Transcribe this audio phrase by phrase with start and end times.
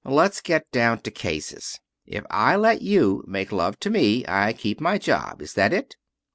[0.03, 1.79] Let's get down to cases.
[2.07, 5.43] If I let you make love to me, I keep my job.
[5.43, 5.95] Is that it?"